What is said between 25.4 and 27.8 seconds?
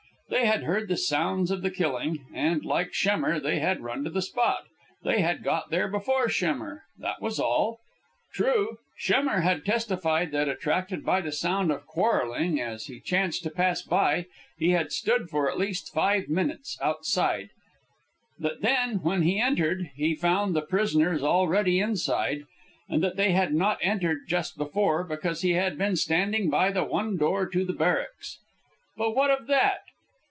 he had been standing by the one door to the